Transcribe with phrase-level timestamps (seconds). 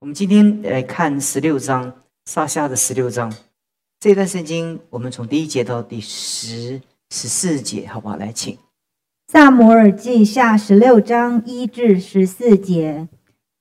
[0.00, 1.92] 我们今天来看十六章，
[2.24, 3.30] 撒下的十六章
[3.98, 6.80] 这段圣经，我们从第一节到第十
[7.10, 8.16] 十四节，好不好？
[8.16, 8.56] 来，请。
[9.28, 13.10] 萨摩尔记下十六章一至十四节。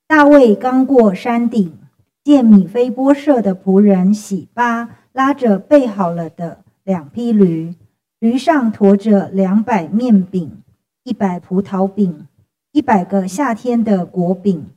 [0.07, 1.77] 大卫刚过山顶，
[2.23, 7.75] 见米菲波设的仆人喜巴拉着备好了的两匹驴，
[8.19, 10.63] 驴上驮着两百面饼、
[11.03, 12.27] 一百葡萄饼、
[12.71, 14.67] 一百个夏天的果饼。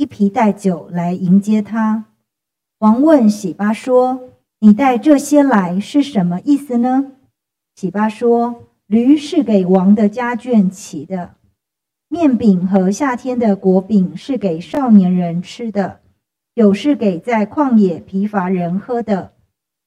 [0.00, 2.06] 一皮带酒来迎接他。
[2.78, 7.12] 王问喜巴说：“你带这些来是什么意思呢？”
[7.76, 11.34] 喜巴说：“驴是给王的家眷骑的，
[12.08, 16.00] 面饼和夏天的果饼是给少年人吃的，
[16.54, 19.32] 酒是给在旷野疲乏人喝的。”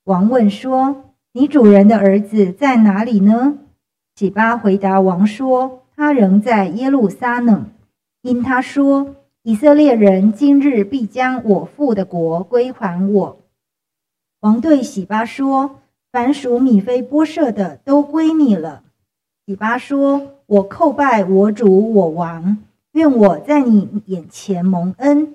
[0.06, 3.58] 王问说：“你主人的儿子在哪里呢？”
[4.14, 7.66] 喜巴回答王说：“他仍在耶路撒冷，
[8.22, 13.40] 因他说。”以色列人今日必将我父的国归还我。
[14.40, 18.82] 王对喜巴说：“凡属米非波设的都归你了。”
[19.44, 22.56] 喜巴说：“我叩拜我主我王，
[22.92, 25.34] 愿我在你眼前蒙恩。”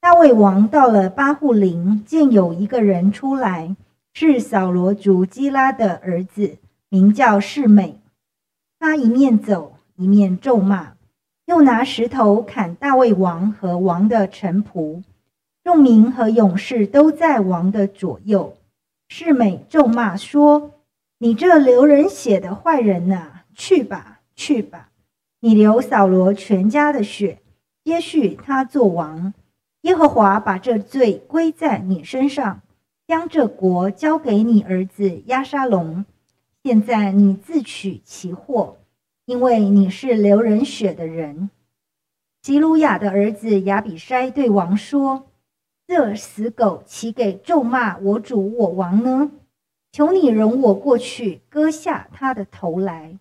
[0.00, 3.76] 大卫王到了巴户林，见有一个人出来，
[4.14, 6.56] 是扫罗族基拉的儿子，
[6.88, 8.00] 名叫世美。
[8.78, 10.95] 他一面走，一面咒骂。
[11.46, 15.04] 又拿石头砍大卫王和王的臣仆，
[15.62, 18.56] 众民和勇士都在王的左右。
[19.08, 20.72] 世美咒骂说
[21.18, 24.88] ：“你这流人血的坏人呐，去吧，去吧！
[25.38, 27.38] 你流扫罗全家的血，
[27.84, 29.32] 接续他做王。
[29.82, 32.62] 耶和华把这罪归在你身上，
[33.06, 36.04] 将这国交给你儿子押沙龙。
[36.64, 38.78] 现在你自取其祸。”
[39.26, 41.50] 因为你是流人血的人，
[42.42, 45.26] 吉鲁雅的儿子亚比筛对王说
[45.88, 49.32] ：“这死狗岂给咒骂我主我王呢？
[49.90, 53.18] 求你容我过去割下他的头来。”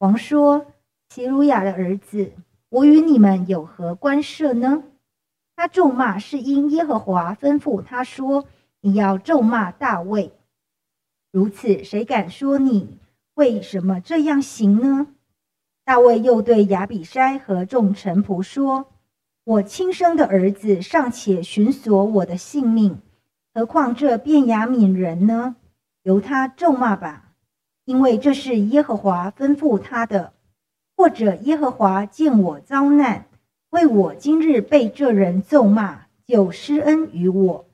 [0.00, 0.72] 王说
[1.10, 2.32] ：“吉鲁雅的儿子，
[2.70, 4.84] 我与你们有何关涉呢？
[5.54, 8.46] 他咒骂是因耶和华吩咐他说：
[8.80, 10.32] 你要咒骂大卫。
[11.30, 12.96] 如此，谁敢说你
[13.34, 15.08] 为什么这样行呢？”
[15.86, 18.86] 大卫又对亚比筛和众臣仆说
[19.46, 22.98] ：“我亲生的儿子尚且寻索我的性命，
[23.54, 25.54] 何况这便雅悯人呢？
[26.02, 27.34] 由他咒骂吧，
[27.84, 30.32] 因为这是耶和华吩咐他的。
[30.96, 33.26] 或者耶和华见我遭难，
[33.70, 37.64] 为我今日被这人咒骂，就施恩于我。”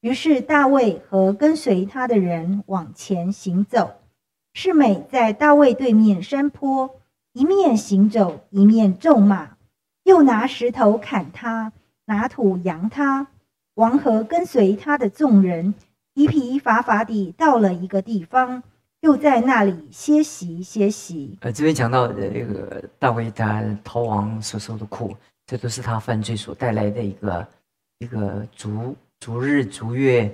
[0.00, 3.96] 于是大卫和跟随他的人往前行走。
[4.54, 7.01] 世美在大卫对面山坡。
[7.32, 9.56] 一面行走，一面咒骂，
[10.04, 11.72] 又拿石头砍他，
[12.04, 13.28] 拿土扬他。
[13.74, 15.72] 王和跟随他的众人
[16.12, 18.62] 疲疲乏乏地到了一个地方，
[19.00, 21.38] 又在那里歇息歇息。
[21.40, 25.16] 呃，这边讲到的那个大卫他逃亡所受的苦，
[25.46, 27.48] 这都是他犯罪所带来的一个
[28.00, 30.30] 一个逐逐日逐月，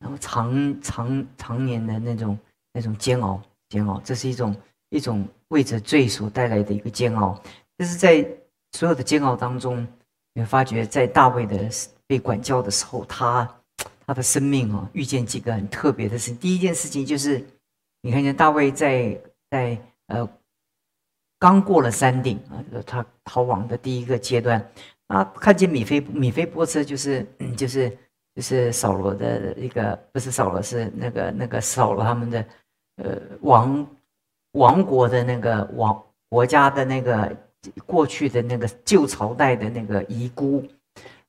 [0.00, 2.38] 然后长长长年的那种
[2.74, 3.40] 那种煎熬
[3.70, 4.54] 煎熬，这是一种
[4.92, 5.26] 一种。
[5.52, 7.38] 为着罪所带来的一个煎熬，
[7.76, 8.26] 但是在
[8.72, 9.86] 所有的煎熬当中，
[10.32, 11.68] 你会发觉，在大卫的
[12.06, 13.46] 被管教的时候，他
[14.06, 16.32] 他的生命啊，遇见几个很特别的事。
[16.32, 17.44] 第一件事情就是，
[18.00, 19.20] 你看见大卫在
[19.50, 20.26] 在呃
[21.38, 24.66] 刚过了山顶啊，他逃亡的第一个阶段，
[25.08, 27.26] 啊，看见米菲米菲波车，就是
[27.58, 27.90] 就是
[28.34, 32.46] 就是扫罗的一个，不是扫罗，是那个那个扫罗他们的
[32.96, 33.86] 呃王。
[34.52, 37.34] 王国的那个王国家的那个
[37.86, 40.62] 过去的那个旧朝代的那个遗孤，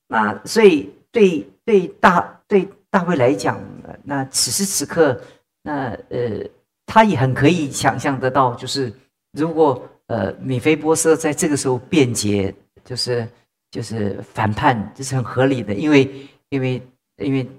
[0.08, 3.60] 那所以对对大对大卫来讲，
[4.04, 5.20] 那此时此刻，
[5.62, 6.44] 那呃，
[6.86, 8.92] 他也很可以想象得到，就是
[9.32, 12.54] 如果呃米菲波设在这个时候辩解，
[12.84, 13.28] 就是
[13.72, 16.82] 就是反叛，这是很合理的，因为因为
[17.18, 17.50] 因为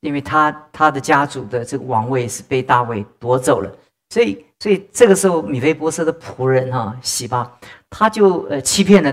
[0.00, 3.70] 因为他他的家族的这个王位是被大卫夺走了。
[4.10, 7.52] 所以，所以这个时候，米菲波斯的仆人哈喜巴，
[7.90, 9.12] 他就呃欺骗了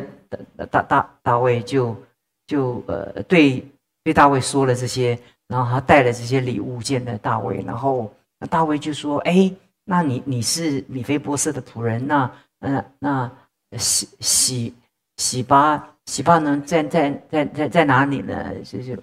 [0.70, 1.98] 大大大卫，就
[2.46, 3.66] 就呃对
[4.04, 5.18] 对大卫说了这些，
[5.48, 8.14] 然后他带了这些礼物见了大卫，然后
[8.48, 9.52] 大卫就说：“哎，
[9.86, 13.32] 那你你是米菲波斯的仆人，那嗯那
[13.76, 14.76] 喜喜
[15.18, 18.54] 喜巴喜巴呢在在在在在哪里呢？
[18.64, 18.96] 就就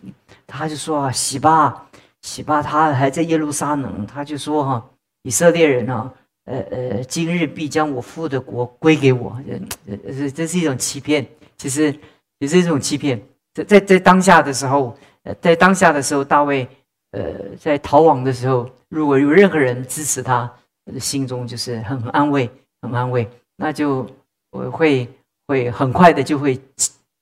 [0.47, 1.89] 他就说啊，喜巴
[2.23, 4.91] 喜巴他还在耶路撒冷，他就说哈。”
[5.27, 6.09] 以色列人啊，
[6.47, 11.27] 呃呃，今日必将我父的国归给我，呃呃，这这是一种欺骗，
[11.57, 11.95] 其实
[12.39, 13.21] 也是一种欺骗。
[13.55, 16.67] 在在在当下的时候，呃，在当下的时候，大卫，
[17.11, 17.23] 呃，
[17.59, 20.53] 在逃亡的时候，如果有任何人支持他，
[21.01, 22.49] 心中就是很安慰，
[22.81, 24.07] 很安慰，那就
[24.51, 25.09] 我会
[25.49, 26.61] 会很快的就会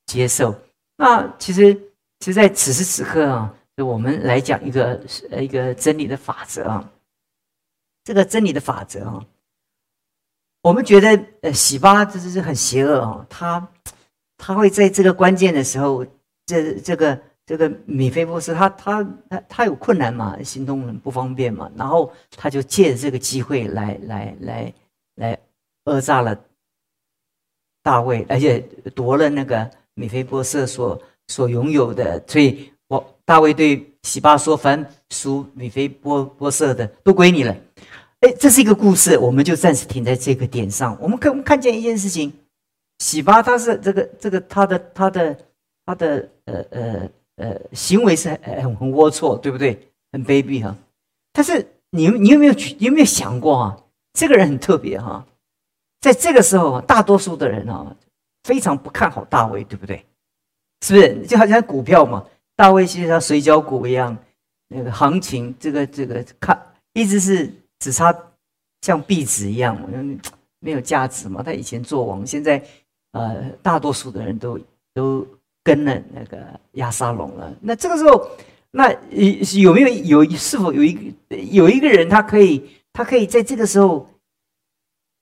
[0.07, 0.55] 接受。
[0.97, 1.75] 那其实，
[2.21, 5.01] 其实，在此时此刻啊，就我们来讲一个
[5.31, 6.91] 呃一个真理的法则啊，
[8.05, 9.25] 这个真理的法则啊。
[10.63, 13.69] 我们觉得，呃，喜巴这是很邪恶哦，他
[14.39, 16.07] 他会在这个关键的时候，
[16.47, 24.75] 这这个这个米菲波斯，他他他他有困难嘛，行动不方便嘛，然后他就借着这个机会来来来
[25.17, 25.39] 来
[25.85, 26.35] 讹诈了
[27.83, 28.61] 大卫，而且
[28.95, 30.99] 夺了那个米菲波斯所
[31.29, 37.55] 所拥有的，所以我大卫对喜巴说：“凡属米菲波波色的，都归你了。”
[38.25, 40.97] 哎，这是一个故事，我们就暂时停在这个点上。
[40.99, 42.33] 我们看，我们看见一件事情，
[43.01, 45.39] 喜巴他是这个这个他的他的
[45.85, 49.79] 他的呃呃呃行为是很很龌龊，对不对？
[50.11, 50.75] 很卑鄙哈。
[51.35, 53.77] 但是你你有没有你有没有想过啊？
[54.15, 55.27] 这个人很特别哈，
[56.01, 57.95] 在这个时候，大多数的人啊
[58.45, 60.03] 非常不看好大卫，对不对？
[60.81, 61.27] 是不是？
[61.27, 62.25] 就好像股票嘛，
[62.57, 64.17] 大卫其实像水饺股一样，
[64.69, 66.59] 那个行情这个这个看
[66.95, 67.53] 一直是。
[67.79, 68.15] 只差
[68.83, 69.79] 像壁纸一样，
[70.61, 71.43] 没有价值嘛。
[71.43, 72.63] 他以前做王，现在
[73.13, 74.59] 呃，大多数的人都
[74.93, 75.27] 都
[75.63, 76.39] 跟了那个
[76.73, 77.55] 亚沙龙了。
[77.61, 78.29] 那这个时候，
[78.71, 78.91] 那
[79.61, 81.15] 有没有有是否有一
[81.53, 84.09] 有一个人，他可以他可以在这个时候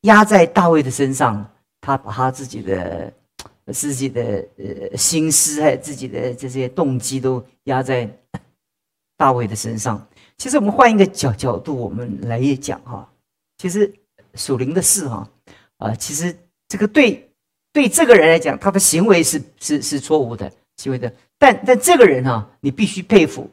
[0.02, 1.48] 压在大卫的身上，
[1.80, 3.12] 他把他自己的
[3.72, 8.08] 自己的呃心思还有自己的这些动机都压在
[9.16, 10.04] 大卫的身上。
[10.42, 13.08] 其实我们换一个角角度，我们来也讲哈，
[13.58, 13.94] 其实
[14.34, 15.24] 属灵的事哈，
[15.76, 16.36] 啊，其实
[16.66, 17.30] 这个对
[17.72, 23.48] 对这个人来讲，他的行为是是是错误的行为的，但但这个人哈，你必须佩服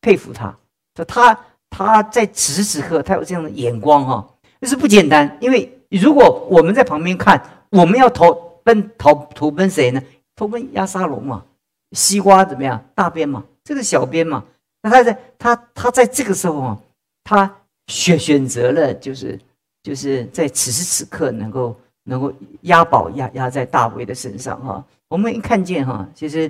[0.00, 0.56] 佩服他，
[0.94, 4.26] 就他他在此时此刻他有这样的眼光哈，
[4.58, 5.36] 那是不简单。
[5.42, 8.32] 因为如果我们在旁边看，我们要投
[8.64, 10.02] 奔投投奔谁呢？
[10.34, 11.44] 投奔亚沙龙嘛，
[11.92, 12.82] 西瓜怎么样？
[12.94, 14.42] 大边嘛，这个小边嘛。
[14.88, 16.80] 那他在他他在这个时候啊，
[17.24, 17.56] 他
[17.88, 19.36] 选选择了，就是
[19.82, 24.84] 就是在此时此刻能够能够押宝压压在大卫的身上哈。
[25.08, 26.48] 我们一看见哈，其实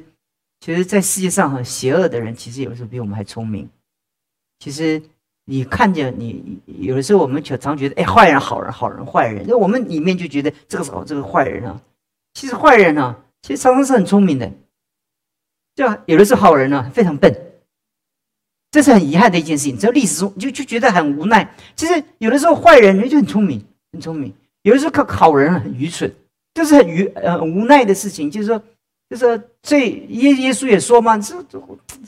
[0.60, 3.66] 其实，在世界上哈，邪恶的人其实有时候比我们还聪明。
[4.58, 5.02] 其实
[5.46, 11.80] 你看见你有的时候我们常常觉得哎，坏人好人好人坏人，那我们里面就觉得这个是好这个坏人啊。
[12.34, 14.52] 其实坏人呢，其实常常是很聪明的，
[15.74, 16.02] 对吧？
[16.04, 17.45] 有的是好人呢，非常笨。
[18.76, 21.50] 这是很遗憾的一件事情，在历史中就就觉得很无奈。
[21.74, 23.58] 其实有的时候坏人人就很聪明，
[23.90, 24.30] 很聪明；
[24.64, 26.14] 有的时候靠好人很愚蠢，
[26.52, 28.30] 这是很愚呃无奈的事情。
[28.30, 28.58] 就是说，
[29.08, 31.58] 就是说，这耶耶稣也说嘛，这这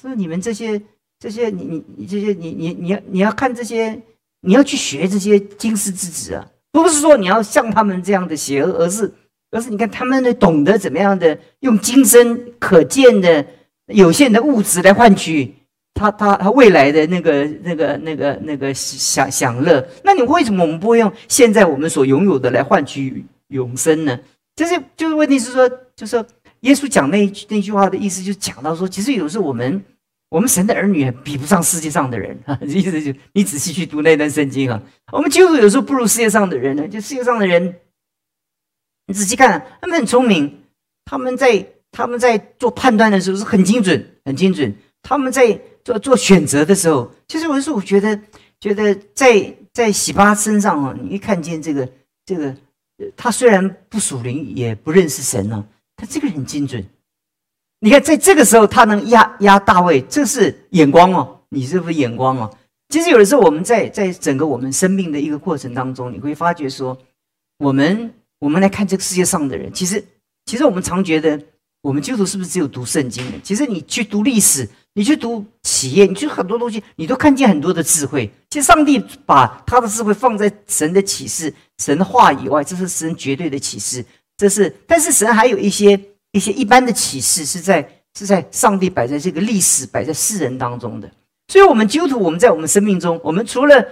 [0.03, 0.79] 这你们这些
[1.19, 3.99] 这些你你你这些你你你要你要看这些，
[4.43, 9.11] 你要去学这些经世之子啊，不是说你要像他们这样的邪恶，而是
[9.53, 13.47] 而是你看他们懂得怎么样的用今生可见的
[13.87, 15.55] 有限的物质来换取。
[15.99, 24.17] 他他他未来的那个那个那个那个享享乐，那你为什么我们不会用现在我们所拥有的来换取永生呢？
[24.55, 26.25] 就是就是问题是说，就是
[26.61, 29.85] 耶稣讲那那句话的意思，就讲到说，其实有时候我们
[30.29, 34.81] 我们神的儿女比不上世界上的人啊， 意思就你仔细去读那段圣经啊，
[35.11, 37.75] 我们基督徒有时候不如世界上的人呢，就世界上的人，
[39.09, 40.61] 你仔细看，他们很聪明，
[41.05, 44.73] 他们在他们在做判断的时候是很精准，很精准，
[45.03, 45.61] 他们在。
[45.89, 48.21] 做做选择的时候，其实我是我觉得，
[48.61, 51.89] 觉得在在喜巴身上啊，你一看见这个
[52.27, 52.55] 这个，
[53.17, 55.65] 他虽然不属灵，也不认识神呢，
[55.97, 56.85] 他这个很精准。
[57.81, 62.55] 你看，在这个时候，他能压压大卫，这是眼光哦，你是不是眼光哦？
[62.91, 66.99] 其实有的时候，我们在在整个我们生命的一个过程当中，你会发觉说，
[67.59, 70.05] 我们我们来看这个世界上的人，其实
[70.45, 71.41] 其实我们常觉得，
[71.81, 73.39] 我们基督徒是不是只有读圣经的？
[73.43, 74.69] 其实你去读历史。
[74.95, 78.29] 你去读企业，你去很多东西，你都看见很多的智慧。
[78.51, 84.05] 其实上帝把他的智慧放在神的启示、神的话以外，这是神绝对的启示。
[84.37, 86.01] 这是，但是神还有一些
[86.33, 91.09] 一些一般的启示，是在是在上帝摆在这个历史、摆在世人当中的。
[91.49, 93.87] 所以，我们基督徒，我们在我们生命中，我们除了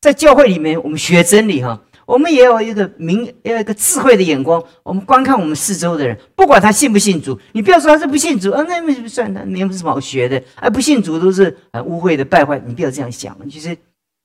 [0.00, 1.80] 在教会里面，我们学真理哈。
[2.06, 4.62] 我们也有一个明，要一个智慧的眼光。
[4.82, 10.42] 我们观看我们四周的人，不管他信不信主，你不要说他是不信主啊，那没算的，没有什么好学的。
[10.56, 13.36] 啊，不信主都是很污秽的败坏，你不要这样想。
[13.48, 13.76] 其实，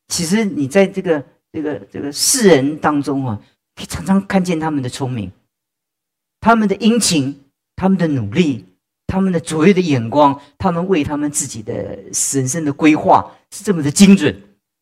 [0.08, 3.40] 其实你在这个这个这个世人当中啊，
[3.76, 5.32] 可以常常看见他们的聪明，
[6.42, 7.40] 他们的殷勤，
[7.76, 8.66] 他们的努力，
[9.08, 11.74] 他们的卓越的眼光，他们为他们自己的
[12.34, 14.36] 人生的规划是这么的精准。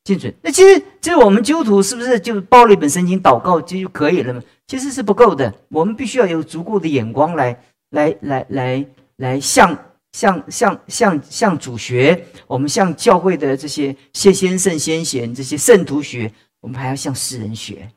[0.07, 4.41] 精准，那其实其实我们基督徒是不是就抱了一本圣经祷告就就可以了吗？
[4.65, 7.59] 其实是不够的，我们必须要有足够的眼光来
[7.89, 8.85] 来来来
[9.17, 9.77] 来向
[10.13, 17.89] 向向向向主学，我们向教会的这些先先圣先贤这些圣徒学，我们还要向世人学，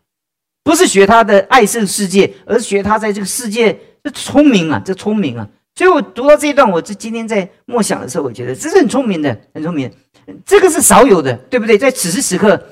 [0.65, 5.49] 不是学他的爱圣世界，而是学他在这个世界这聪明啊，这聪明啊。
[5.77, 9.91] 所以我读到这一段，我这今天在默想的时候，我觉得这是很聪明的，很聪明。
[10.45, 11.79] 这个是少有的，对不对？
[11.79, 12.63] 在此时此刻，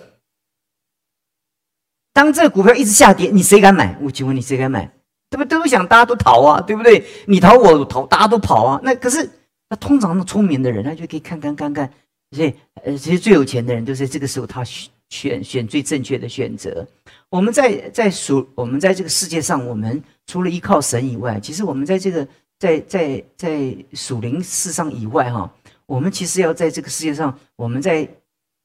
[2.12, 3.97] 当这个股票一直下跌，你谁敢买？
[4.03, 4.91] 我请问你谁敢买？
[5.31, 5.45] 对不？
[5.45, 7.05] 都想大家都逃啊，对不对？
[7.27, 8.81] 你逃我逃，大家都跑啊。
[8.83, 9.29] 那可是，
[9.69, 11.91] 那通常聪明的人，他就可以看看看看。
[12.35, 14.65] 所以，呃，其实最有钱的人，都是这个时候他
[15.11, 16.87] 选选最正确的选择。
[17.31, 22.27] 我们在在属我们在这个世界上，我们除了依靠神以外，其实我们在这个
[22.59, 25.50] 在在在属灵世上以外，哈。
[25.88, 28.07] 我们其实要在这个世界上，我们在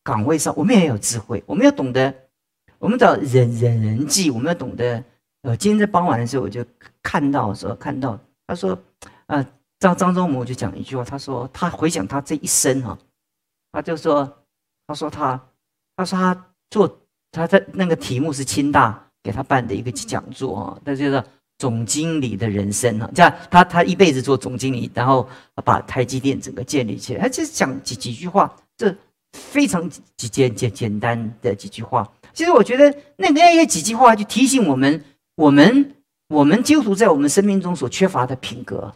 [0.04, 2.14] 岗位上，我们也有智慧，我们要懂得，
[2.78, 5.02] 我们找人人人际，我们要懂得。
[5.44, 6.66] 呃，今天在傍晚的时候，我就
[7.02, 8.78] 看到说，看到他说，
[9.28, 9.46] 呃，
[9.80, 13.00] 张张忠谋就讲一句话，他说他回想他这一生哈，
[13.72, 14.44] 他就说，
[14.86, 15.42] 他说他，
[15.96, 17.00] 他说他做
[17.32, 21.24] 他在那个题目是清大给他办的一个讲座啊，他就说。
[21.58, 25.28] 总经理的人生啊，这样他他一辈子做总经理，然后
[25.64, 27.22] 把台积电整个建立起来。
[27.22, 28.94] 他就是讲几几句话，这
[29.32, 32.06] 非常简简简简单的几句话。
[32.34, 35.04] 其实我觉得那那些几句话就提醒我们，
[35.36, 35.96] 我们
[36.28, 38.94] 我们基督徒在我们生命中所缺乏的品格。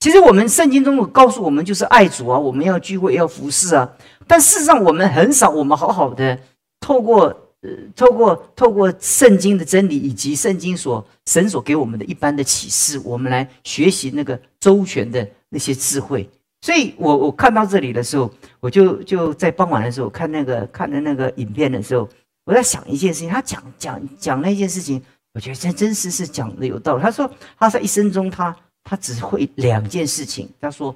[0.00, 3.90] 其实我们圣经中告诉我们，就是爱主啊，我们要聚会要服侍啊。
[4.26, 6.38] 但事实上我们很少，我们好好的
[6.80, 7.44] 透过。
[7.62, 16.28] 呃，透过透过圣经的真理以及圣经所神所给我们的一般的启示，我们来学习那个周全的那些智慧。
[16.60, 22.08] 所以，我我看到这里的时候，我就就在傍晚的时候看那个看的那个影片的时候，
[22.44, 23.28] 我在想一件事情。
[23.28, 25.02] 他讲讲讲那件事情，
[25.34, 27.02] 我觉得真真实是讲的有道理。
[27.02, 30.48] 他说他在一生中，他他只会两件事情。
[30.60, 30.94] 他说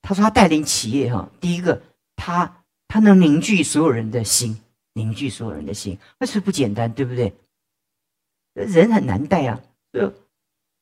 [0.00, 1.80] 他说他带领企业哈，第一个
[2.16, 4.58] 他他能凝聚所有人的心。
[4.94, 7.32] 凝聚所有人的心，那是不简单，对不对？
[8.54, 9.60] 人很难带啊。
[9.92, 10.12] 呃，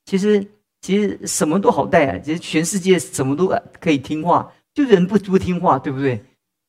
[0.05, 0.47] 其实
[0.83, 2.19] 其实什么都好带啊。
[2.19, 3.49] 其实全世界什么都
[3.81, 6.23] 可以听话，就人不不听话，对不对？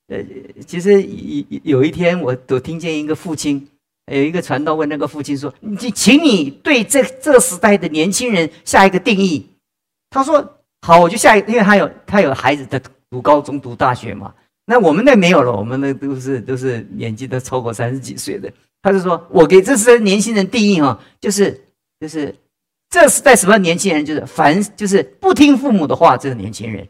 [0.08, 0.24] 呃，
[0.66, 3.68] 其实有有一天，我都听见一个父亲，
[4.12, 9.46] 有一个传道问那个父亲说：“你请你对这这个时代的年轻人下一个定义。”
[10.12, 14.34] 他说：“好，我就下一，因为他有他有孩子在读高中、读大学嘛。”
[14.66, 18.52] 那我们那没有了，我们那都是都是年纪都超过三十几岁的。
[18.82, 21.62] 他就说：“我给这些年轻人定义哈，就是
[22.00, 22.34] 就是
[22.90, 24.06] 这是代什么年轻人？
[24.06, 26.88] 就是凡就是不听父母的话，这个年轻人。”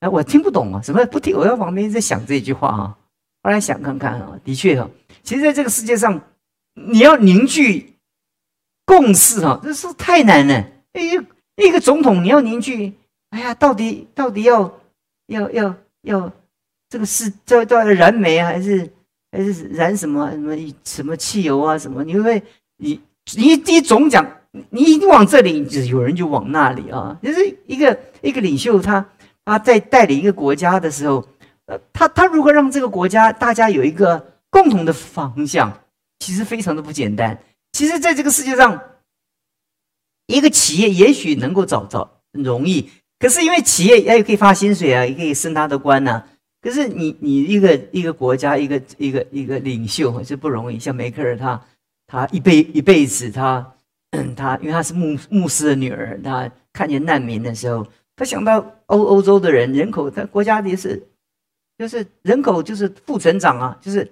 [0.00, 1.36] 哎，我听不懂啊，什么不听？
[1.36, 2.98] 我在旁边在想这句话啊。
[3.42, 4.88] 后来想看看啊，的确哈，
[5.22, 6.20] 其实在这个世界上，
[6.74, 7.94] 你要凝聚
[8.84, 10.64] 共识啊，这是太难了。
[10.94, 12.94] 一一个总统你要凝聚，
[13.30, 14.80] 哎呀，到底到底要
[15.26, 16.32] 要要要。
[16.94, 18.88] 这个是叫叫燃煤，还是
[19.32, 21.76] 还是燃什么什么什么汽油啊？
[21.76, 22.04] 什么？
[22.04, 22.40] 你会不会
[22.76, 23.00] 你
[23.34, 24.24] 你你总讲，
[24.70, 27.18] 你一往这里，就有人就往那里啊。
[27.20, 29.04] 就是一个一个领袖，他
[29.44, 31.26] 他在带领一个国家的时候，
[31.66, 35.80] 呃，他他如何让这个国家大家有一个共同的方向，
[36.20, 37.36] 其实非常的不简单。
[37.72, 38.80] 其实，在这个世界上，
[40.28, 46.22] 一个企业也许能够找找容易，可是因为企业也可以发薪水啊，也可以升他的官呐。
[46.64, 51.62] 可是你你一个一个国家一个一个一个领袖是不容易，像梅克尔他
[52.06, 53.70] 他一辈一辈子他
[54.34, 61.06] 他因为他是牧牧师的女儿，他看见难民的时候，他想到欧欧洲的人人口，他国家也是
[61.76, 64.10] 就是人口就是负成长啊，就是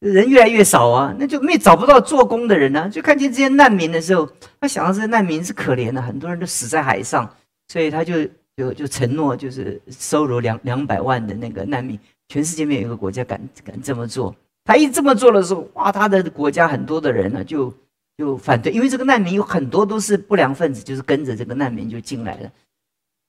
[0.00, 4.26] 人越来越少啊，那就没找不到做工的人呢，就看见这些难民的时候，
[4.58, 7.30] 他想到这些难民是可怜的，很多人都死在海上，
[7.68, 8.14] 所以他就。
[8.56, 14.34] 就就承诺，就是收容两两百万的那个难民，全世界没有一个国家敢敢这么做。
[14.64, 17.74] 他一这么做的时候，哇，他的国家很多的人呢就
[18.16, 22.52] 就反对，因为这个难民有很多都是不良分子，就是跟着这个难民就进来了。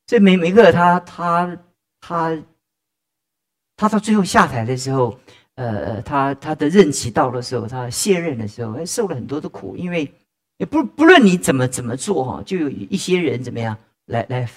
[0.08, 1.58] 所以每每个他他
[2.00, 2.44] 他
[3.75, 5.20] 他到最后下台的时候，
[5.55, 10.10] 呃，他他的任期到的时候，他卸任的时候，还受了很多的苦，因为
[10.58, 14.48] 也不不论你怎么怎么做哈，就有一些人怎么样来来。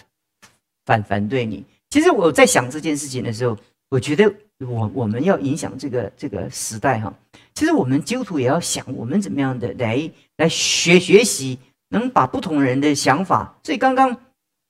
[0.89, 3.55] 反反对你，其实我在想这件事情的时候，
[3.91, 4.25] 我觉得
[4.67, 7.13] 我我们要影响这个这个时代哈。
[7.55, 11.59] 其实我们基督徒也要想，我们怎么样的来来学学习，
[11.91, 13.55] 能把不同人的想法。
[13.63, 14.17] 所以刚刚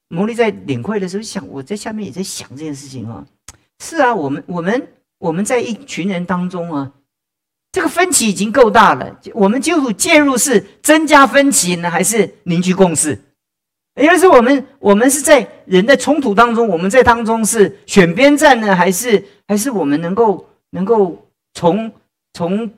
[0.09, 3.25] 牟利在领会的时候想，我在下面也在想这件事情啊。
[3.79, 6.93] 是啊，我们我们我们在一群人当中啊，
[7.71, 9.21] 这个分歧已经够大了。
[9.35, 13.21] 我们就介入是增加分歧呢，还是凝聚共识？
[13.99, 21.93] 也就是我们我们是在人的冲突当中，我们在当中是选边站呢，还是还是我们能够能够从
[22.33, 22.71] 从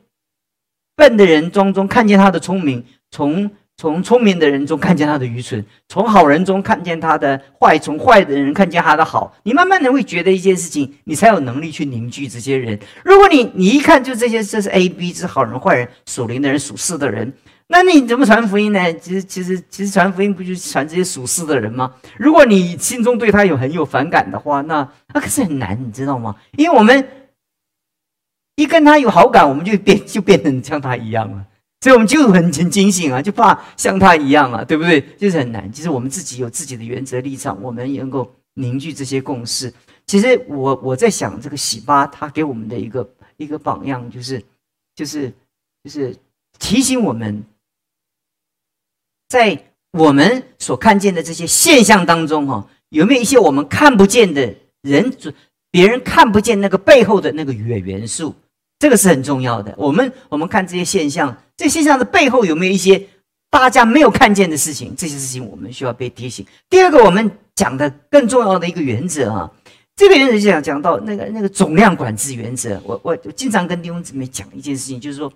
[0.96, 3.50] 笨的人当中看见他的聪明，从。
[3.76, 9.34] 从聪明的人中看见他的愚蠢，从好人中看见他的坏，从坏的人看见他的好。
[9.44, 12.78] 你慢慢的会觉得一件事情，你才有能力去凝聚这些人。
[13.02, 17.32] 如果你你一看就这些，这是 A、B，这是好人坏人，属灵的人属世的人，
[17.72, 18.92] 那你怎么传福音呢？
[18.94, 21.94] 其实其实其实传福音不就是传这些属世的人吗？
[22.18, 26.34] 如果你心中对他有很有反感的话，那那可是很难，你知道吗？
[26.56, 27.08] 因为我们
[28.56, 31.46] 一跟他有好感，我们就变就变成像他一样了。
[31.80, 35.00] 所以我们就很很警醒啊，就怕像他一样啊，对不对？
[35.16, 35.70] 就是很难。
[35.72, 39.72] 其实我们自己有自己的原则立场，我们也能够凝聚这些共识。
[40.06, 44.42] 其实我我在想，这个喜巴他给我们的一个一个榜样，就是
[44.96, 45.32] 就是
[45.84, 46.14] 就是
[46.58, 47.42] 提醒我们，
[49.30, 49.56] 在
[49.92, 55.10] 我们所看见的这些现象当中，哈，有没有一些我们看不见的人，
[55.70, 58.34] 别人看不见那个背后的那个元元素？
[58.80, 59.72] 这个是很重要的。
[59.76, 63.00] 我们我们看这些现象，这现象的背后有没有一些
[63.50, 64.94] 大家没有看见的事情？
[64.96, 66.44] 这些事情我们需要被提醒。
[66.68, 69.50] 第二个，我们讲的更重要的一个原则啊，
[69.94, 72.80] 这个原则就讲讲到那个那个总量管制原则。
[72.84, 75.32] 我我经常跟弟兄姊妹讲一件事情，就是说，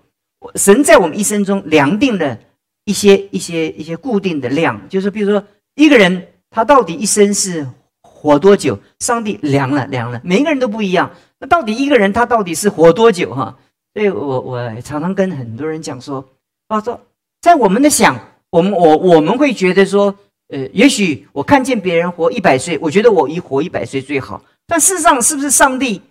[0.55, 2.37] 神在我们一生中量定了
[2.85, 5.43] 一些一些一些固定的量，就是比如说
[5.75, 7.67] 一个人他到底一生是
[8.01, 11.11] 活多久，上帝量了量了，每一个人都不一样。
[11.39, 13.57] 那到底一个人他到底是活多久哈？
[13.93, 16.23] 所以我我常常跟很多人讲说，
[16.67, 16.99] 啊说
[17.41, 18.17] 在我们的想，
[18.49, 20.15] 我们我我们会觉得说，
[20.49, 24.41] 呃，也许我看见别人活一百岁，我觉得我一活一百岁最好。
[24.67, 26.01] 但事实上，是不是上帝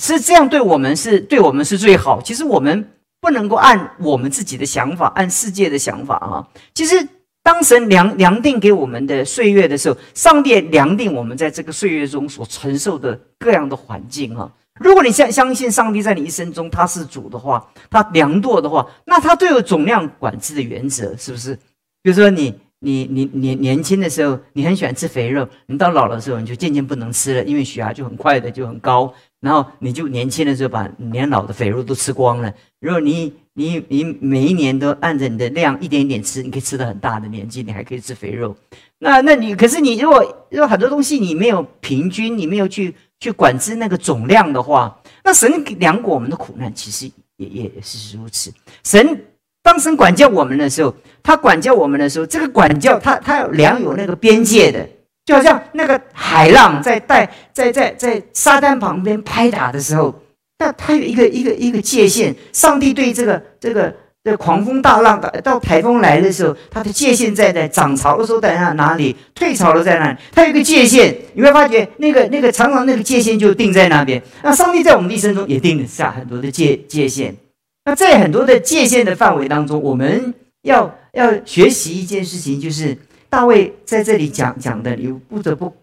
[0.00, 2.20] 是这样对我们是对我们是最好？
[2.20, 2.88] 其实我们
[3.20, 6.46] 不能够按我们自己的想法，按世界的想法啊。
[6.74, 7.08] 其实。
[7.46, 14.50] 当神量量定给我们的岁月的时候，上帝量定我们在这个岁月中所承受的各样的环境啊。
[14.80, 21.54] 如果你相相信上帝在你一生中他是主的话，他量度的话，那他都有总量管制的原则，是不是？
[22.02, 29.14] 比如说你你你年年轻的时候，你很喜欢吃肥肉，你到老的时候你就渐渐不能吃了，因为血压就很快的就很高，
[29.46, 32.52] 然后你就年轻的时候把年老的肥肉都吃光了。
[32.80, 38.56] 如果你你你每一年都按着你的量一点一点吃，你可以吃到很大的年纪，你还可以吃肥肉。
[38.98, 48.52] 那那你可是你如果如果很多东西你没有平均，你没有去去管制那个总量的话，那神量过我们的苦难，其实也也是如此。
[48.82, 49.24] 神
[49.62, 54.88] 当神管教我们的时候，他管教我们的时候，这个管教他他量有那个边界的，
[55.26, 60.14] 就好像那个海浪在带在在在沙滩旁边拍打的时候。
[60.58, 74.22] 那它有一个一个一个界限，上帝对这个这个这狂风大浪的到台风来的时候，它的界限在在涨潮的时候在哪哪里，退潮了在哪里，它有一个界限，你会发觉那个那个常常那个界限就定在那边。
[74.42, 77.36] 那上帝在我们一生中也定下很多的界界限。
[77.84, 82.96] 那在很多的界限的范围当中，我们要要学习一件事情，就是
[83.28, 85.74] 大卫在这里讲讲的，你不得不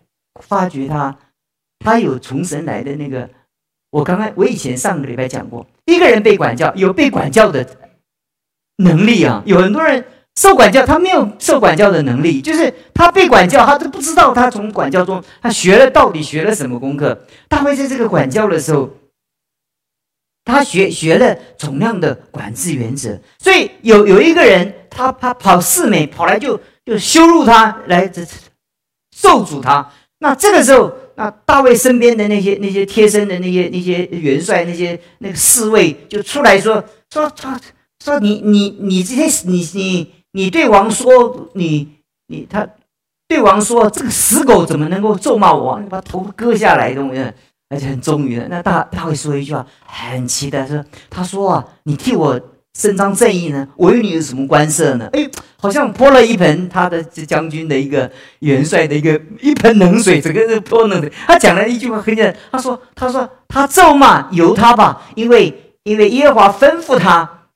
[0.42, 1.18] 发觉他
[1.80, 3.30] 他有从神来的那个。
[3.92, 7.64] 我刚刚，我以前上个礼拜讲过，一个人被管教有被管教的
[8.78, 9.44] 能力啊。
[9.46, 10.04] 有很多人
[10.36, 17.28] 受管教，他没有受管教的能力，就是他被管教，他都不知道他从管教中他学了到底学了什么功课。
[17.48, 18.90] 大卫在这个管教的时候，
[20.44, 23.16] 他学学了总量的管制原则。
[23.38, 29.90] 所以有有一个人，他他跑四美跑来就就羞辱他，来咒诅他。
[30.20, 30.92] 那这个时候。
[31.16, 37.56] 那大卫身边的那些那些贴身的那些那些元帅那些那个侍卫就出来说说说
[38.04, 41.88] 说你你你这些你你你对王说你
[42.26, 42.68] 你他
[43.28, 45.80] 对王说这个死狗怎么能够咒骂我？
[45.80, 47.24] 你把头割下来，东西，
[47.70, 48.48] 而且很忠于的。
[48.48, 52.42] 那大大卫说一句话很奇的说，他说啊，你替我。
[52.78, 53.68] 伸张正义呢？
[53.76, 55.08] 我与你有什么关涉呢？
[55.14, 58.10] 哎，好像泼了一盆他的将军的一个
[58.40, 61.12] 元帅的一个一盆冷水，整个是泼冷水。
[61.28, 67.48] 他讲了一句话很简单，他说：“他说他咒骂由他吧，因为因为耶和华吩咐他，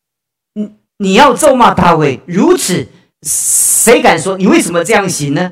[0.53, 2.87] 你你要咒骂大卫，如此
[3.23, 5.51] 谁敢说你为什么这样行呢？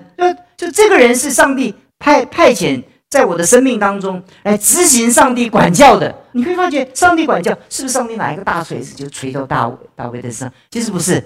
[0.57, 2.83] 就就这个人是上帝派派遣。”
[3.15, 10.51] 在我的生命当中来执行上帝管教的，你会发觉上帝管教是不是上帝拿一个大锤子就锤到大卫大卫的身上？
[10.69, 11.23] 其实不是，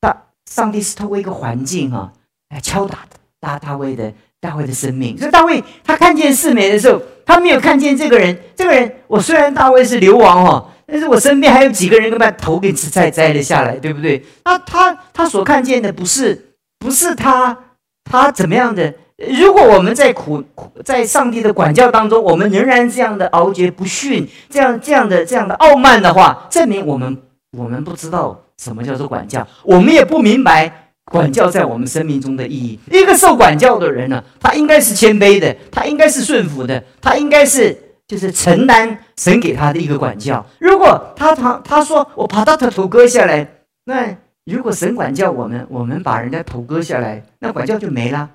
[0.00, 0.16] 大
[0.48, 2.12] 上帝是透过一个环境啊
[2.50, 3.00] 来敲打
[3.40, 5.18] 大大卫的大卫的生命。
[5.18, 8.38] 所以大卫他看见四美的时候，他没有看见这个人。
[8.54, 14.24] 这个人，我虽然大卫是流亡哈，但是我身边还有几个人把头给摘摘了下来，对不对？
[14.44, 17.58] 那他他所看见的不是不是他
[18.04, 18.94] 他怎么样的？
[19.30, 27.16] 如果我们在苦苦在上帝的管教当中，我们仍然这样的傲绝不驯，这样这样的这样的傲慢的话，证明我们
[27.56, 32.80] 我们不知道什么叫做管教，我们也不明白管教在我们生命中的意义。
[32.90, 40.44] 一个受管教的人呢，他应该是谦卑的，他应该是顺服的，他应该是就是承担神给他的一个管教。
[40.58, 43.46] 如果他他他说我把他的头割下来，
[43.84, 48.28] 那如果神管教我们，我们把人家头割下来，那管教就没了。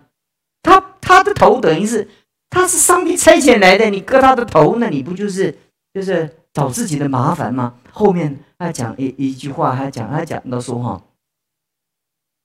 [0.68, 2.06] 他他的头等于是，
[2.50, 5.58] 他是上帝差遣来的，你割他的头，那你不就是
[5.94, 7.76] 就是找自己的麻烦吗？
[7.94, 11.02] 后面他讲一一句话，他讲他讲到说哈，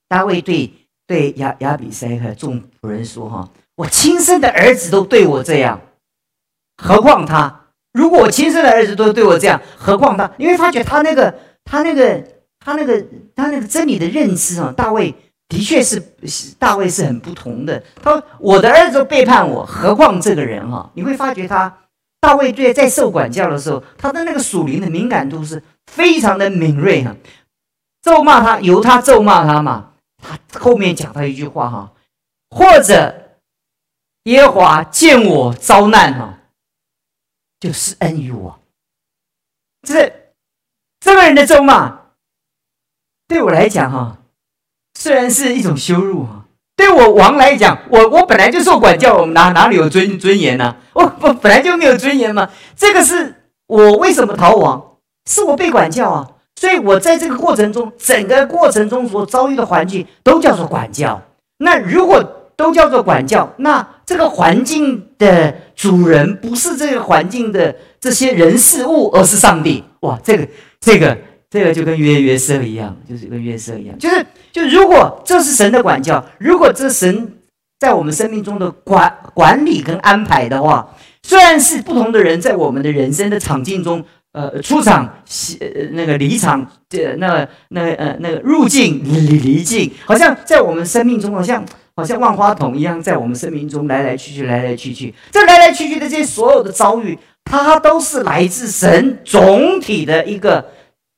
[0.07, 0.71] 大卫对
[1.05, 5.81] 对亚亚比塞和众仆人说哈，我亲生的儿子都对我这样，
[6.77, 7.65] 何况他？
[7.91, 10.31] 如果我亲生的儿子都对我这样，何况他？
[10.37, 12.23] 因为发觉他那个他那个
[12.59, 13.05] 他那个
[13.35, 15.13] 他那个真理的认知啊，大卫。
[15.53, 16.01] 的确是
[16.57, 17.81] 大卫是很不同的。
[18.01, 20.89] 他说：“我的儿子背叛我，何况这个人哈？
[20.95, 21.71] 你会发觉他
[22.19, 25.61] 大卫对在受管教的时候，他的那个属灵的敏感度是
[25.91, 27.15] 非常的敏锐哈。
[28.01, 29.91] 咒骂他，由他咒骂他嘛。
[30.47, 31.93] 他后面讲他一句话哈，
[32.49, 33.37] 或者
[34.23, 36.39] 耶和华见我遭难哈，
[37.59, 38.59] 就施恩于我。
[39.87, 40.11] 这
[40.99, 41.99] 这个人的咒骂，
[43.27, 44.17] 对我来讲哈。”
[44.97, 50.75] 虽然是一种羞辱啊，对我王来讲，我我本来就受管教，我哪哪里有尊尊严呢？
[50.93, 52.49] 我我本来就没有尊严嘛。
[52.75, 53.35] 这个是
[53.67, 54.81] 我为什么逃亡？
[55.29, 56.27] 是我被管教啊。
[56.55, 61.21] 所以我在这个过程中，整个过程中所遭遇的环境都叫做管教。
[61.57, 62.23] 那如果
[62.55, 69.83] 都叫做管教，那这个环境的主人不是这个环境的这些人事物，而是上帝。
[70.01, 70.47] 哇，这个
[70.79, 71.17] 这个。
[71.53, 77.31] 这个就跟约约瑟一样，就是跟约瑟一样，就是就如果这是神的管教，如果这神
[77.79, 80.89] 在我们生命中的管管理跟安排的话，
[81.21, 85.05] 虽然是不同的人在我们的人生的场境中，呃，出场、
[85.59, 91.63] 呃那个离场，这那那呃那个入境离离境，好像在我们生命中，好像
[91.95, 100.65] 好像万花筒一样，在我们生命中来来去去，来来去去，这来来去去的这些所有的遭遇，它都是来自神总体的一个。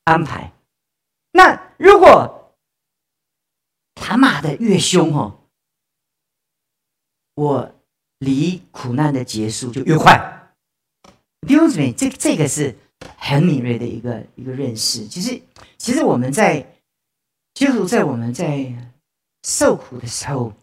[0.06, 0.54] 安排，
[1.32, 2.56] 那如果
[3.96, 5.40] 他骂的越凶哦，
[7.34, 7.76] 我
[8.20, 10.54] 离苦难的结束就越快。
[11.48, 12.76] 弟兄姊妹，这这个是
[13.18, 15.08] 很敏锐的一个一个认识。
[15.08, 15.42] 其实，
[15.78, 16.66] 其实我们在，
[17.56, 18.72] 就是在我们在
[19.44, 20.54] 受苦的时候，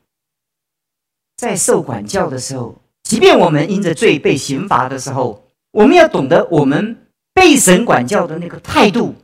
[1.37, 9.17] 在受管教的时候，即便我们因着罪被刑罚的时候，我们要懂得我们被神管教的那个态度。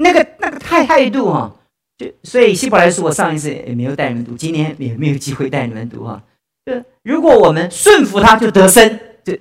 [0.00, 1.54] 那个那个态态度哈，
[1.98, 6.22] 就所以希伯来书我上一次也没有带你们读，今天也没有机会带你们读哈。
[6.64, 8.98] 就如果我们顺服他，就得生。
[9.22, 9.38] 这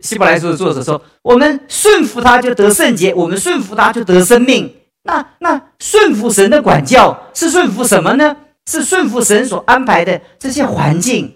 [0.00, 4.74] 希伯来书的作者说，我们顺服他就得圣洁，我们顺服他就得生命。
[5.02, 8.34] 那那顺服神的管教是顺服什么呢？
[8.66, 11.30] 是顺服神所安排的这些环境。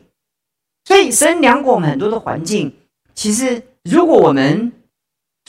[0.86, 2.72] 所以神量过我们很多的环境，
[3.14, 4.72] 其实如果我们。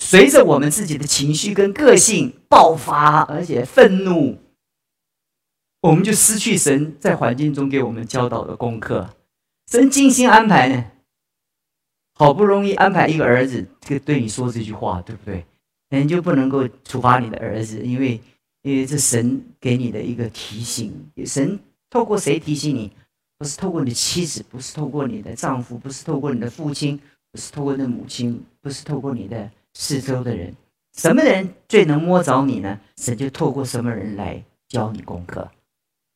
[0.02, 4.38] 随着我们自己的情绪跟个性爆发，而且愤怒，
[5.82, 9.14] 我们就失去神在环境中给我们教导的功课。
[9.70, 10.86] 神精心安排呢，
[12.16, 15.46] 好不容易安排一个儿子，这对你说这句话，对不对？
[15.90, 18.20] 人就不能够处罚你的儿子，因为
[18.62, 20.92] 因为这神给你的一个提醒。
[21.26, 21.60] 神
[21.90, 22.92] 透过谁提醒你？
[23.38, 27.00] 不是透过你的妻子，不是透过你的丈夫，不是透过你的父亲，
[27.32, 29.52] 不是透过你的母亲，不是透过你的。
[29.82, 30.54] 四周的人，
[30.98, 32.78] 什么人最能摸着你呢？
[32.98, 35.50] 神就透过什么人来教你功课。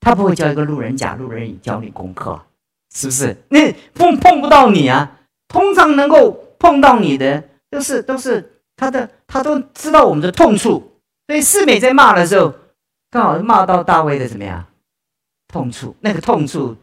[0.02, 2.39] 他不会教一个路人甲、路人乙教你功课，
[2.93, 3.38] 是不是？
[3.47, 5.17] 那碰碰不到你啊。
[5.47, 10.99] 通常能够碰到你的，都是都是他的，他都知道我们的痛处。
[11.28, 12.54] 所以四美在骂的时候，
[13.10, 14.65] 刚好骂到大卫的怎么样？
[15.47, 16.76] 痛处，那个痛处，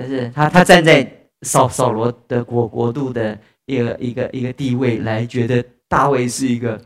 [0.00, 1.08] 是他他站在
[1.42, 5.64] 扫扫罗的国国度的一个一个一个地位来觉得。
[5.88, 6.80] 大卫是一个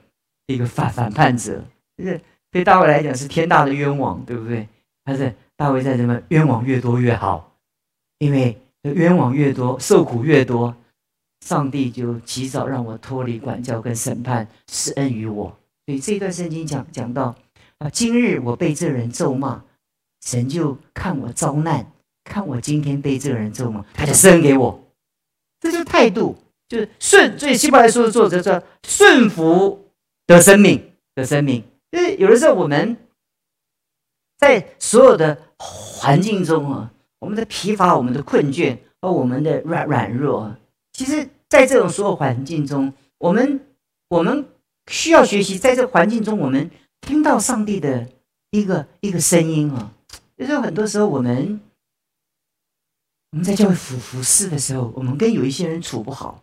[0.46, 1.62] 一个反反叛者，
[1.96, 4.68] 就是对大卫来讲是天大的冤枉，对不对？
[5.04, 7.56] 但是大卫在什么冤枉越多越好，
[8.18, 10.74] 因为冤枉越多，受苦越多，
[11.44, 15.46] 上帝就及早让我脱离管教跟审判，施恩于我。
[15.86, 17.34] 所以这一段圣经讲讲到
[17.78, 19.64] 啊，今日我被这人咒骂，
[20.24, 21.84] 神就看我遭难，
[22.22, 24.80] 看我今天被这人咒骂，他就施恩给我。
[25.58, 26.36] 这就是态度，
[26.72, 27.38] 就是顺。
[27.38, 29.92] 所以希伯来书的作者说：“顺服
[30.26, 32.96] 的生命的生命。”就是有的时候我们
[34.38, 40.56] 在所有的环境中啊，我们的疲乏、我们的困倦和我们的软软弱，
[40.94, 43.60] 其实在这种所有环境中，我们
[44.08, 44.46] 我们
[44.90, 46.70] 需要学习，在这个环境中，我们
[47.02, 48.08] 听到上帝的
[48.50, 49.92] 一个一个声音啊。
[50.38, 51.60] 就是很多时候我们。
[53.32, 56.38] 我们在教会服服侍的时候，我们跟有一些人处不好；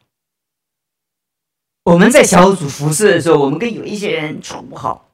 [1.89, 5.09] 我们在小组服侍的时候，我们跟有一些人处不好。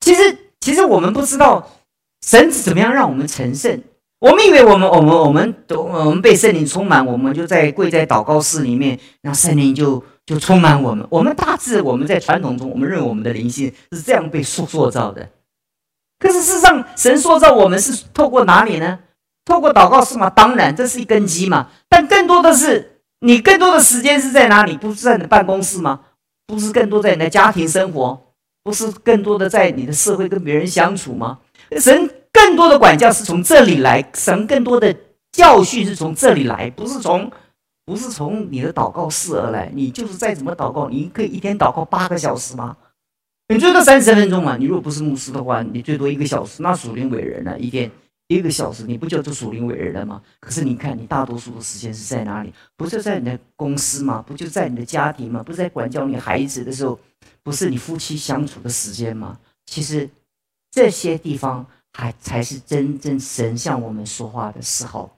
[0.00, 1.66] 其实，其实我们不知道
[2.26, 3.82] 神怎么样让我们成圣。
[4.20, 11.06] 我们以为我们、我们、我们都我们被圣灵充满，我们就在跪在祷告室里面，让圣灵就就充满我们。
[11.08, 15.26] 我们大致我们在传统中，我们认为我们的灵性是这样被塑塑造的。
[16.18, 18.98] 可是事实上，神塑造我们是透过哪里呢？
[19.46, 20.28] 透过祷告是吗？
[20.28, 21.70] 当然，这是一根基嘛。
[21.88, 22.93] 但更多的是，
[23.24, 24.76] 你更多的时间是在哪里？
[24.76, 25.98] 不是在你的办公室吗？
[26.46, 28.20] 不是更多在你的家庭生活？
[28.62, 31.38] 不是更多的在你的社会跟别人相处吗？
[31.78, 34.94] 神更多的管教是从这里来，神更多的
[35.32, 37.30] 教训是从这里来，不是从
[37.86, 39.70] 不是从你的祷告室而来。
[39.74, 42.76] 你就是再怎么祷告，你可以一天祷告八个小时吗？
[43.48, 44.58] 你最多三十分钟嘛。
[44.58, 47.90] 你如果不是牧师的话，你最多一个小时，那属灵伟人了，一天。
[48.26, 50.22] 一个小时，你不就做属灵伟人了吗？
[50.40, 52.50] 可是你看，你大多数的时间是在哪里？
[52.74, 54.24] 不是在你的公司吗？
[54.26, 55.42] 不就在你的家庭吗？
[55.42, 56.98] 不是在管教你孩子的时候？
[57.42, 59.38] 不是你夫妻相处的时间吗？
[59.66, 60.08] 其实
[60.70, 65.10] 这些地方还才是真正神向我们说话的时候。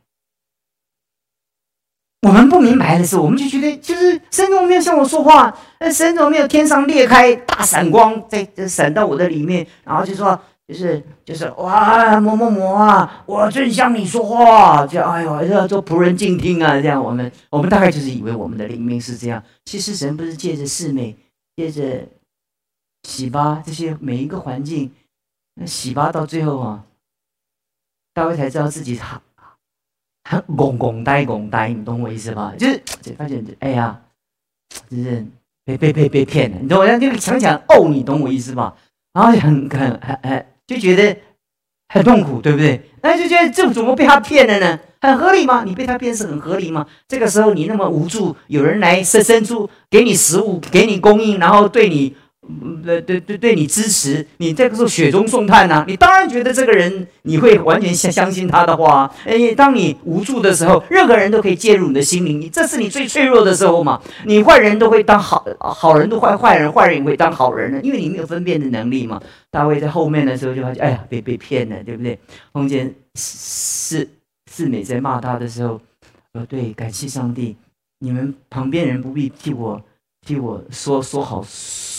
[2.23, 5.57] 我们不明白的时候，我们就觉得就是神怎么没有向我说话？
[5.79, 10.38] 那神怎么没有天上裂开大闪光，在闪到我的里面，然后就说。
[10.68, 19.40] 就是就是哇，某某某啊，我正向你说话，就哎呦，要做仆人静听啊，这样我们我们大概就是以为我们的灵命是这样。
[19.64, 21.16] 其实神不是借着四美，
[21.55, 22.09] 借着
[23.05, 24.90] 洗吧这些每一个环境，
[25.55, 26.85] 那洗吧到最后啊，
[28.12, 32.52] 大卫才知道自己他拱拱呆拱呆，你懂我意思吧？
[32.59, 32.83] 就是
[33.16, 34.02] 发现哎呀，
[34.90, 35.24] 就是
[35.64, 36.98] 被被被被骗了，你懂我？
[36.98, 38.76] 就强强哦，你懂我意思吧？
[39.12, 40.46] 然后很很很很。
[40.66, 41.16] 就觉得
[41.88, 42.81] 很痛苦，对不对？
[43.02, 44.79] 那就觉得这怎么被他骗了呢？
[45.00, 45.62] 很合理吗？
[45.64, 46.87] 你被他骗是很合理吗？
[47.07, 52.16] 这个时候你那么无助，有人来伸伸出给你食物，给你供应，然后对你。
[52.85, 59.13] 对对对，对你支持，你这个时候雪中送炭呐，你当然觉得这个人你会完全相相信他的话。
[59.25, 64.01] 哎，当你无助的时候，任何人都可以介入你的心灵，你这是你最脆弱的时候嘛。
[64.25, 69.21] 你坏人都会当好好人，都坏坏人，坏人也会当好人呢，因为你没有分辨的能力嘛。
[69.51, 72.19] 大卫在后面的时候就发现，哎呀，被被骗了，对不对？
[72.53, 74.09] 碰见四
[74.51, 75.81] 四美在骂他的时候，
[76.33, 77.57] 呃，对，感谢上帝，
[78.01, 79.81] 你们旁边人不必替我
[80.27, 81.45] 替我说说好。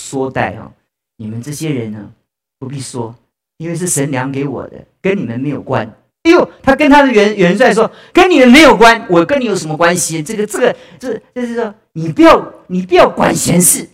[0.07, 0.71] 说带啊，
[1.17, 2.11] 你们这些人呢，
[2.59, 3.13] 不必说，
[3.57, 5.85] 因为是神粮给我的，跟你们没有关。
[6.23, 10.21] 哎呦，他跟他的元元帅说，跟你们没有关，我跟你有什么关系？
[10.23, 13.87] 这个这个这就是说，你不要你不要管闲事，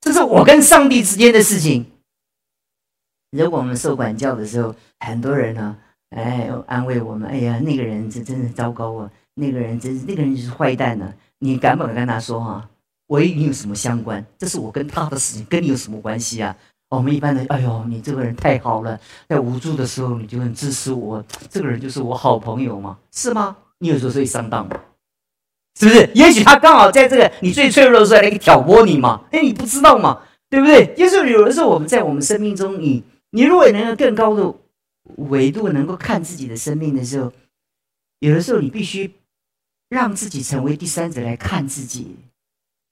[0.00, 1.86] 这是我跟上帝之间的事情。
[3.36, 5.76] 如果我们受管教的时候，很多人呢，
[6.10, 12.68] 哎，安慰我们，哎呀，那个人真真是糟糕啊，那个人真是那个人就是坏蛋呢，你敢不敢跟他说哈？
[13.06, 14.24] 我与你有什么相关？
[14.38, 16.56] 这是我跟他的事情，跟你有什么关系啊？
[16.90, 23.56] 我们一般的，哎呦，你这个人太好了，在无助的时候你就很支持我，这个人就是我好朋友嘛，是吗？
[23.78, 24.80] 你有时候会上当吗？
[25.80, 26.08] 是不是？
[26.14, 29.24] 也许他刚好在这个你最脆弱的时候来挑拨你嘛？
[29.32, 30.22] 哎，你不知道嘛？
[30.48, 30.94] 对不对？
[30.96, 34.54] 就是有的时候我们在我们生命中，你你如果能够更高的
[35.16, 37.32] 维度能够看自己的生命的时候，
[38.20, 39.12] 有的时候你必须
[39.88, 42.14] 让自己成为第三者来看自己。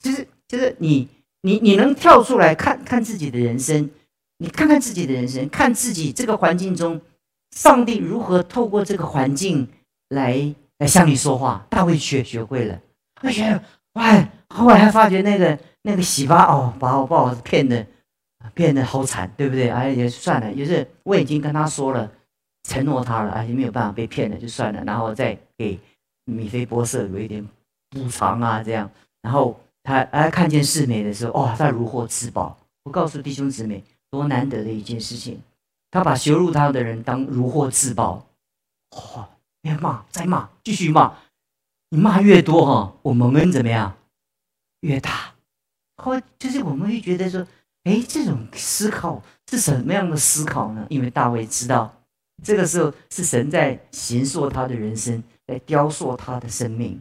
[0.02, 1.08] 就是就是你
[1.42, 3.88] 你你能跳出来看看自己的人生，
[4.38, 7.00] 你看看自己的人生，看自己这个环境中，
[7.56, 9.68] 上帝如何透过这个环境
[10.08, 11.64] 来来向你说话。
[11.70, 12.80] 大卫学学会了，
[13.22, 13.60] 而且
[13.92, 17.86] 哇，后来发觉那个那个洗巴哦，把我把我骗的
[18.54, 19.70] 骗的好惨，对不对？
[19.70, 22.10] 哎也算了，也是我已经跟他说了，
[22.68, 25.78] 承诺他了，而且没有办法被骗了，就算了，然后再给
[26.24, 27.46] 米菲波设有一点
[27.90, 28.90] 补偿啊，这样，
[29.22, 29.58] 然后。
[29.82, 32.58] 他哎，看见世美的时候，哇，他如获至宝。
[32.84, 35.40] 我告诉弟兄姊妹，多难得的一件事情。
[35.90, 38.26] 他把羞辱他的人当如获至宝。
[38.90, 39.28] 哇，
[39.62, 41.14] 越骂再骂，继续骂。
[41.90, 43.96] 你骂越多哈，我们恩怎么样？
[44.80, 45.34] 越大。
[45.96, 47.46] 后就是我们会觉得说，
[47.84, 50.86] 哎，这种思考是什么样的思考呢？
[50.88, 51.94] 因为大卫知道
[52.42, 57.00] 这个时候是神在形塑他的人生，在雕塑他的生命。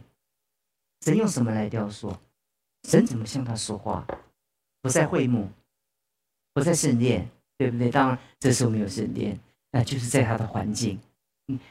[1.04, 2.14] 神用什么来雕塑？
[2.88, 4.06] 神怎么向他说话？
[4.80, 5.48] 不在会幕，
[6.52, 7.88] 不在圣殿，对不对？
[7.88, 9.38] 当然，这时候没有圣殿，
[9.70, 10.98] 那就是在他的环境。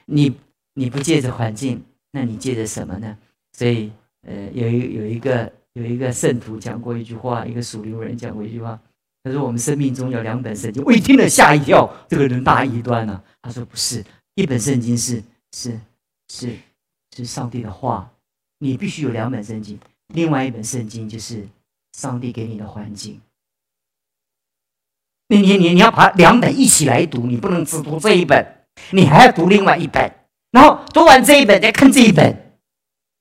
[0.05, 0.35] 你
[0.73, 3.17] 你不借着环境，那你借着什么呢？
[3.57, 8.79] 所以，呃，有一有一个有一个圣徒讲过一句话，一个属灵人讲过一句话，
[9.23, 13.23] 他说：“我们生命中有两本圣经。”我一听了吓一跳，这个人大异端了。
[13.41, 14.03] 他说：“不是，
[14.35, 15.21] 一本圣经是
[15.51, 15.79] 是
[16.29, 16.57] 是
[17.15, 18.09] 是上帝的话，
[18.59, 19.77] 你必须有两本圣经。
[20.13, 21.47] 另外一本圣经就是
[21.97, 23.19] 上帝给你的环境。
[25.29, 28.45] 你你你你要把两本一起来读，你不能只读这一本，
[28.91, 30.11] 你还要读另外一本，
[30.51, 32.37] 然后读完这一本再看这一本。”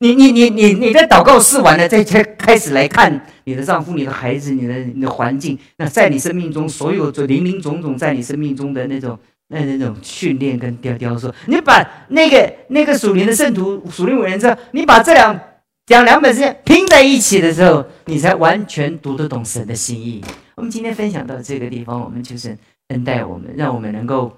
[0.02, 15.38] 你你你你你在祷告试完了，再再开始来看你的丈夫、你的孩子、你的你的环境，那在你生命中所有的林林总总，在你生命中的那种那那种训练跟雕雕说，你把那个那个属灵的圣徒、属灵伟人这，你把这两
[15.86, 20.22] 讲两本诗拼在一起的时候，你才完全读得懂神的心意。
[20.56, 22.56] 我们今天分享到这个地方，我们就是
[22.88, 24.36] 恩待我们，让我们能够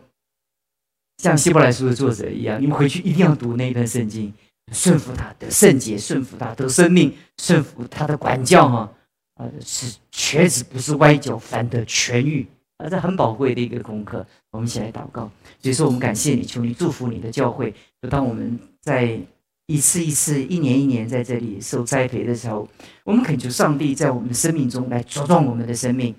[1.18, 4.32] 像希伯来书的作者一样，你们回去一定要读那一段圣经。
[4.72, 8.90] 顺服他的圣洁，顺服他的生命，顺服他的管教哈，
[9.34, 12.46] 呃，是瘸子不是歪脚，反得痊愈，
[12.78, 14.24] 啊，这很宝贵的一个功课。
[14.52, 17.74] 我们一起来祷告，所以说我们感谢你，求你祝福你的教会。
[18.00, 19.18] 就当我们在
[19.66, 22.68] 一次一次、一年一年在这里受栽培的时候，
[23.04, 26.14] 我们恳求上帝在我们的生命中来茁壮我们的生命。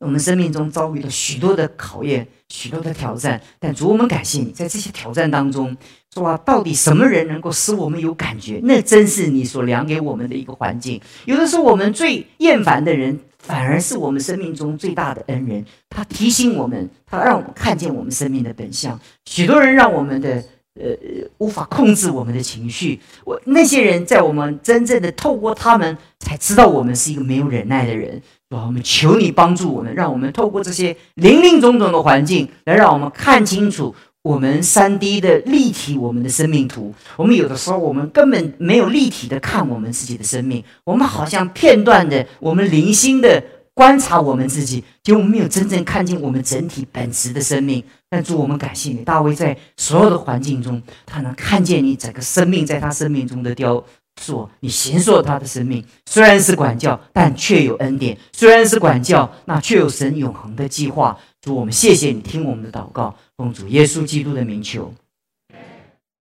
[0.00, 5.76] 我们生命中遭遇了许多的考验，许多的挑战，但主，我们感谢你，在这些挑战当中，
[6.12, 8.58] 说啊，到底什么人能够使我们有感觉？
[8.64, 11.00] 那真是你所量给我们的一个环境。
[11.24, 15.64] 有的时候，我们最厌烦的人，反而是我们生命中最大的恩人。
[15.88, 18.98] 他提醒我们，他让我们看见我们生命的本相。
[19.26, 20.44] 许多人让我们的
[20.80, 20.90] 呃
[21.38, 22.98] 无法控制我们的情绪。
[23.24, 28.20] 我那些人在我们真正的透过他们，才知道我们是一个没有忍耐的人。
[28.50, 36.94] 我们求你帮助我们，让我们透过这些林林总总的环境，来让我们看清楚我们三 D 的立体，我们的生命图。
[37.16, 43.42] 我们有的时候，我们根本没有立体的看我们自己的生命，我们好像片段的，我们零星的
[43.74, 47.82] 观察我们自己，结果没有真正看见我们整体本质的生命。
[48.10, 53.82] 但主，我们感谢你，大卫在所有的环境中，他能看见你整个生命在他生命中的雕。
[54.20, 61.18] 塑你形塑他的生命，虽然是管教，但却有恩典；虽然是管教，那却有神永恒的计划。
[61.40, 64.92] 主，我们谢谢你听我们的祷告，奉主耶稣基督的名求。